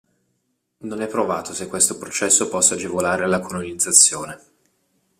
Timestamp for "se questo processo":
1.53-2.49